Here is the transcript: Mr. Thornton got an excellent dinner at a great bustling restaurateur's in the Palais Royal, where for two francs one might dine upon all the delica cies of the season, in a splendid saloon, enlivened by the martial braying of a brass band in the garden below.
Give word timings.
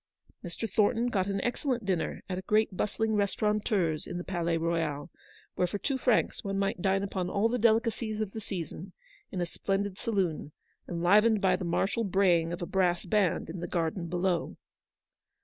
Mr. 0.43 0.67
Thornton 0.67 1.09
got 1.09 1.27
an 1.27 1.39
excellent 1.41 1.85
dinner 1.85 2.23
at 2.27 2.39
a 2.39 2.47
great 2.47 2.75
bustling 2.75 3.13
restaurateur's 3.13 4.07
in 4.07 4.17
the 4.17 4.23
Palais 4.23 4.57
Royal, 4.57 5.11
where 5.53 5.67
for 5.67 5.77
two 5.77 5.99
francs 5.99 6.43
one 6.43 6.57
might 6.57 6.81
dine 6.81 7.03
upon 7.03 7.29
all 7.29 7.47
the 7.47 7.59
delica 7.59 7.91
cies 7.93 8.19
of 8.19 8.31
the 8.31 8.41
season, 8.41 8.93
in 9.31 9.41
a 9.41 9.45
splendid 9.45 9.99
saloon, 9.99 10.53
enlivened 10.89 11.39
by 11.39 11.55
the 11.55 11.63
martial 11.65 12.03
braying 12.03 12.51
of 12.51 12.63
a 12.63 12.65
brass 12.65 13.05
band 13.05 13.47
in 13.47 13.59
the 13.59 13.67
garden 13.67 14.07
below. 14.07 14.57